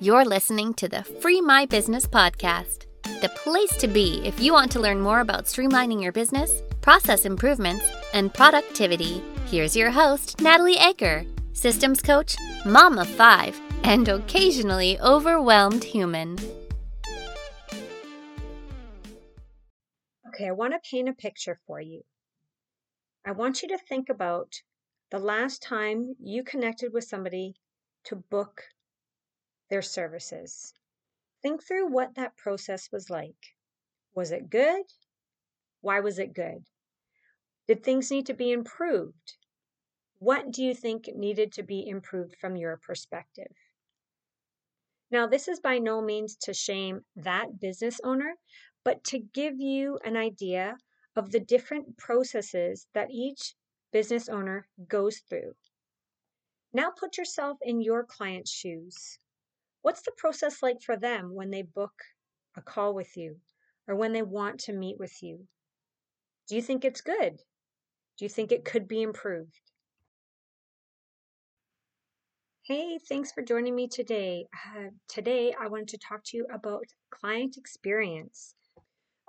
[0.00, 2.86] You're listening to the Free My Business podcast,
[3.20, 7.24] the place to be if you want to learn more about streamlining your business, process
[7.24, 7.84] improvements,
[8.14, 9.20] and productivity.
[9.46, 16.38] Here's your host, Natalie Egger, systems coach, mom of five, and occasionally overwhelmed human.
[20.28, 22.02] Okay, I want to paint a picture for you.
[23.26, 24.52] I want you to think about
[25.10, 27.56] the last time you connected with somebody
[28.04, 28.62] to book
[29.70, 30.72] their services.
[31.42, 33.54] Think through what that process was like.
[34.14, 34.82] Was it good?
[35.80, 36.64] Why was it good?
[37.68, 39.36] Did things need to be improved?
[40.18, 43.52] What do you think needed to be improved from your perspective?
[45.10, 48.34] Now, this is by no means to shame that business owner,
[48.84, 50.76] but to give you an idea
[51.14, 53.54] of the different processes that each
[53.92, 55.54] business owner goes through.
[56.72, 59.18] Now, put yourself in your client's shoes.
[59.82, 61.92] What's the process like for them when they book
[62.56, 63.36] a call with you
[63.86, 65.46] or when they want to meet with you?
[66.48, 67.36] Do you think it's good?
[68.18, 69.60] Do you think it could be improved?
[72.62, 74.46] Hey, thanks for joining me today.
[74.52, 78.54] Uh, today, I wanted to talk to you about client experience.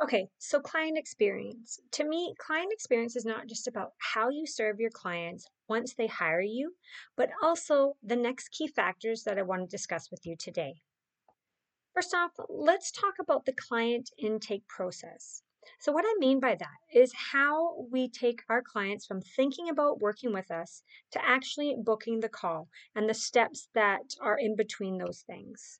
[0.04, 1.80] Okay, so client experience.
[1.92, 6.08] To me, client experience is not just about how you serve your clients once they
[6.08, 6.76] hire you,
[7.16, 10.82] but also the next key factors that I want to discuss with you today.
[11.94, 15.44] First off, let's talk about the client intake process.
[15.80, 20.00] So, what I mean by that is how we take our clients from thinking about
[20.00, 24.98] working with us to actually booking the call and the steps that are in between
[24.98, 25.80] those things.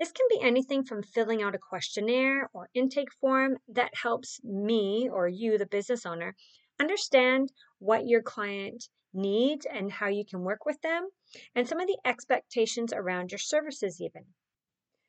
[0.00, 5.08] This can be anything from filling out a questionnaire or intake form that helps me
[5.08, 6.34] or you, the business owner,
[6.80, 11.08] understand what your client needs and how you can work with them,
[11.54, 14.24] and some of the expectations around your services, even.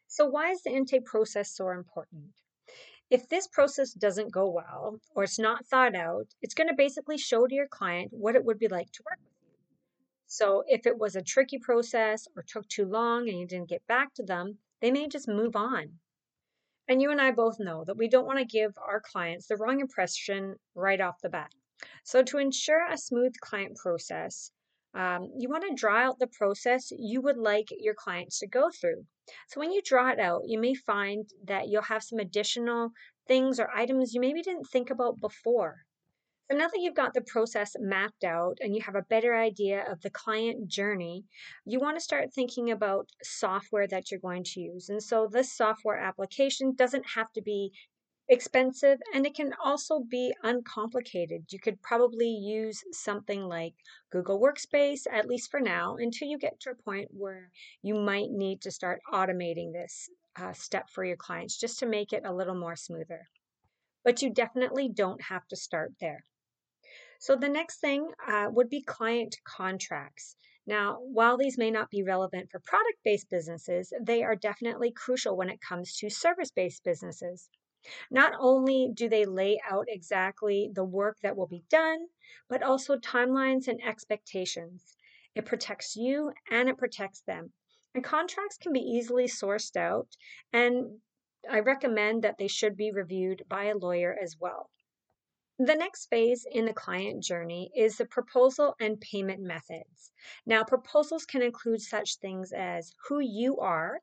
[0.08, 2.34] So, why is the intake process so important?
[3.10, 7.18] If this process doesn't go well or it's not thought out, it's going to basically
[7.18, 9.58] show to your client what it would be like to work with you.
[10.28, 13.86] So, if it was a tricky process or took too long and you didn't get
[13.88, 16.00] back to them, they may just move on.
[16.88, 19.58] And you and I both know that we don't want to give our clients the
[19.58, 21.52] wrong impression right off the bat.
[22.04, 24.52] So, to ensure a smooth client process,
[24.94, 28.70] um, you want to draw out the process you would like your clients to go
[28.70, 29.06] through.
[29.48, 32.92] So, when you draw it out, you may find that you'll have some additional
[33.28, 35.86] things or items you maybe didn't think about before.
[36.50, 39.84] So now that you've got the process mapped out and you have a better idea
[39.92, 41.26] of the client journey,
[41.66, 44.90] you want to start thinking about software that you're going to use.
[44.90, 47.72] And so this software application doesn't have to be
[48.30, 51.46] expensive and it can also be uncomplicated.
[51.50, 53.74] You could probably use something like
[54.12, 57.50] Google Workspace, at least for now, until you get to a point where
[57.82, 62.14] you might need to start automating this uh, step for your clients just to make
[62.14, 63.26] it a little more smoother.
[64.04, 66.24] But you definitely don't have to start there.
[67.26, 70.36] So the next thing uh, would be client contracts.
[70.68, 75.36] Now, while these may not be relevant for product based businesses, they are definitely crucial
[75.36, 77.50] when it comes to service based businesses.
[78.12, 81.98] Not only do they lay out exactly the work that will be done,
[82.48, 84.96] but also timelines and expectations.
[85.34, 87.54] It protects you and it protects them.
[87.96, 90.10] And contracts can be easily sourced out,
[90.54, 91.00] and
[91.50, 94.70] I recommend that they should be reviewed by a lawyer as well.
[95.58, 100.12] The next phase in the client journey is the proposal and payment methods.
[100.46, 104.02] Now, proposals can include such things as who you are,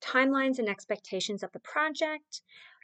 [0.00, 2.42] timelines and expectations of the project,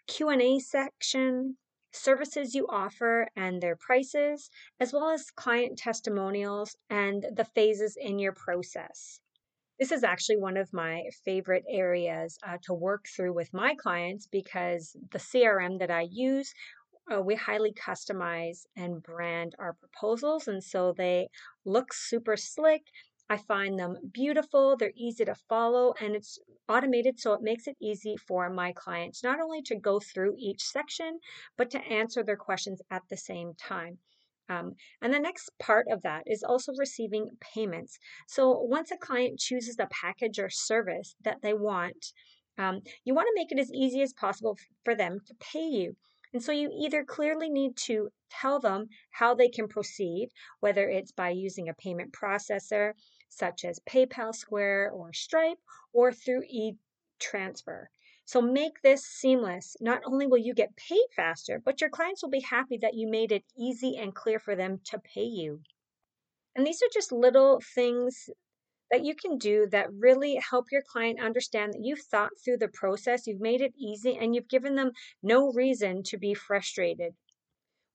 [0.09, 1.59] Q&A section,
[1.93, 4.50] services you offer and their prices,
[4.81, 9.21] as well as client testimonials and the phases in your process.
[9.79, 14.27] This is actually one of my favorite areas uh, to work through with my clients
[14.27, 16.53] because the CRM that I use
[17.13, 20.49] uh, we highly customize and brand our proposals.
[20.49, 21.29] And so they
[21.65, 22.82] look super slick.
[23.31, 27.77] I find them beautiful, they're easy to follow, and it's automated so it makes it
[27.81, 31.19] easy for my clients not only to go through each section,
[31.59, 33.99] but to answer their questions at the same time.
[34.49, 37.99] Um, and the next part of that is also receiving payments.
[38.27, 42.12] So once a client chooses the package or service that they want,
[42.56, 45.97] um, you want to make it as easy as possible for them to pay you.
[46.33, 50.31] And so you either clearly need to tell them how they can proceed,
[50.61, 52.93] whether it's by using a payment processor
[53.29, 55.59] such as PayPal, Square, or Stripe,
[55.93, 56.77] or through e
[57.19, 57.91] transfer.
[58.25, 59.77] So make this seamless.
[59.81, 63.09] Not only will you get paid faster, but your clients will be happy that you
[63.09, 65.63] made it easy and clear for them to pay you.
[66.55, 68.29] And these are just little things
[68.90, 72.69] that you can do that really help your client understand that you've thought through the
[72.69, 74.93] process, you've made it easy, and you've given them
[75.23, 77.14] no reason to be frustrated.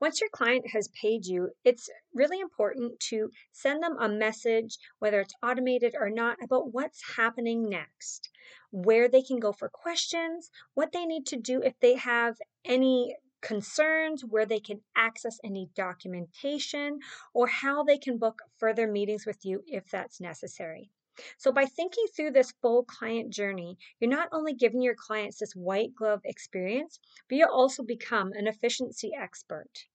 [0.03, 5.21] Once your client has paid you, it's really important to send them a message, whether
[5.21, 8.29] it's automated or not, about what's happening next,
[8.71, 12.35] where they can go for questions, what they need to do if they have
[12.65, 16.99] any concerns, where they can access any documentation,
[17.33, 20.89] or how they can book further meetings with you if that's necessary.
[21.37, 25.55] So, by thinking through this full client journey, you're not only giving your clients this
[25.55, 26.99] white glove experience,
[27.29, 29.85] but you also become an efficiency expert.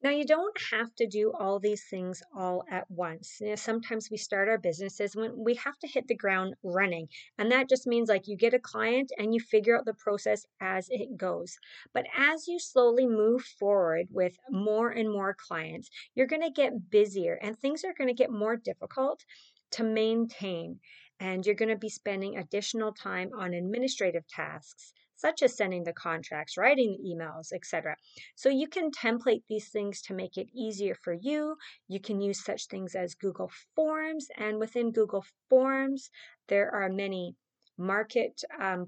[0.00, 3.38] Now, you don't have to do all these things all at once.
[3.40, 7.08] You know, sometimes we start our businesses when we have to hit the ground running.
[7.36, 10.46] And that just means like you get a client and you figure out the process
[10.60, 11.58] as it goes.
[11.92, 16.90] But as you slowly move forward with more and more clients, you're going to get
[16.90, 19.24] busier and things are going to get more difficult
[19.72, 20.78] to maintain.
[21.18, 25.92] And you're going to be spending additional time on administrative tasks such as sending the
[25.92, 27.96] contracts, writing the emails, etc.
[28.34, 31.56] So you can template these things to make it easier for you.
[31.88, 36.10] You can use such things as Google Forms, and within Google Forms,
[36.46, 37.34] there are many
[37.78, 38.86] marketplace um,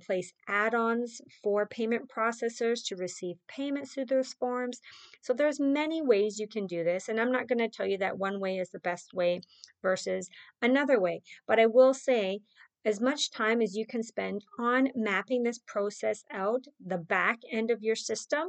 [0.49, 4.81] add-ons for payment processors to receive payments through those forms
[5.23, 7.97] so there's many ways you can do this and i'm not going to tell you
[7.97, 9.41] that one way is the best way
[9.81, 10.29] versus
[10.61, 12.41] another way but i will say
[12.85, 17.71] as much time as you can spend on mapping this process out, the back end
[17.71, 18.49] of your system,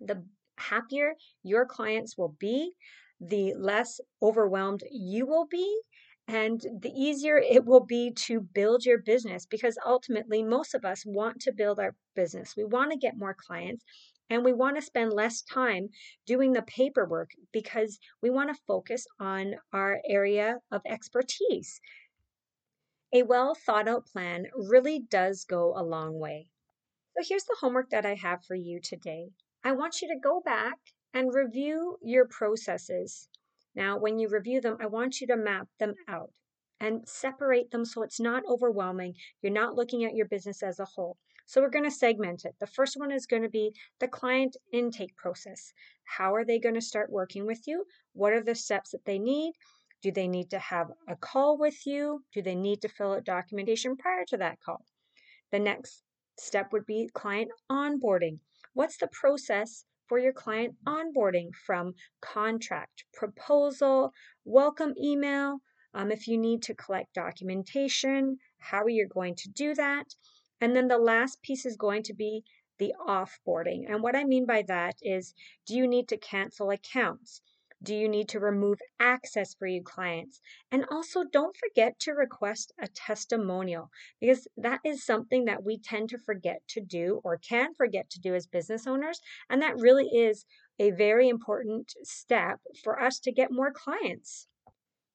[0.00, 0.22] the
[0.58, 2.72] happier your clients will be,
[3.20, 5.80] the less overwhelmed you will be,
[6.26, 11.04] and the easier it will be to build your business because ultimately, most of us
[11.06, 12.54] want to build our business.
[12.54, 13.84] We want to get more clients.
[14.30, 15.88] And we want to spend less time
[16.26, 21.80] doing the paperwork because we want to focus on our area of expertise.
[23.10, 26.50] A well thought out plan really does go a long way.
[27.16, 29.30] So here's the homework that I have for you today.
[29.64, 30.76] I want you to go back
[31.14, 33.30] and review your processes.
[33.74, 36.32] Now, when you review them, I want you to map them out
[36.80, 39.14] and separate them so it's not overwhelming.
[39.40, 41.16] You're not looking at your business as a whole.
[41.46, 42.56] So we're going to segment it.
[42.60, 45.72] The first one is going to be the client intake process.
[46.04, 47.86] How are they going to start working with you?
[48.12, 49.54] What are the steps that they need?
[50.00, 52.24] Do they need to have a call with you?
[52.32, 54.84] Do they need to fill out documentation prior to that call?
[55.50, 56.02] The next
[56.38, 58.38] step would be client onboarding.
[58.74, 64.12] What's the process for your client onboarding from contract, proposal,
[64.44, 65.58] welcome email?
[65.94, 70.14] Um, if you need to collect documentation, how are you going to do that?
[70.60, 72.44] And then the last piece is going to be
[72.78, 73.84] the offboarding.
[73.88, 75.34] And what I mean by that is
[75.66, 77.42] do you need to cancel accounts?
[77.82, 80.40] Do you need to remove access for your clients?
[80.70, 83.90] And also, don't forget to request a testimonial
[84.20, 88.20] because that is something that we tend to forget to do or can forget to
[88.20, 89.20] do as business owners.
[89.48, 90.44] And that really is
[90.78, 94.48] a very important step for us to get more clients.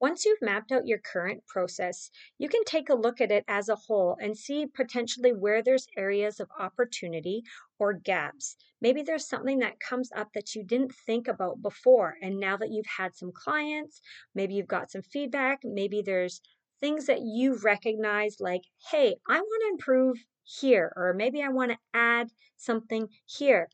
[0.04, 3.70] Once you've mapped out your current process, you can take a look at it as
[3.70, 7.42] a whole and see potentially where there's areas of opportunity
[7.80, 8.58] or gaps.
[8.82, 12.18] Maybe there's something that comes up that you didn't think about before.
[12.22, 14.02] And now that you've had some clients,
[14.36, 16.42] maybe you've got some feedback, maybe there's
[16.82, 21.72] things that you recognize like, hey, I want to improve here, or maybe I want
[21.72, 23.70] to add something here.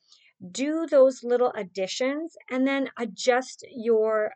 [0.51, 4.33] Do those little additions and then adjust your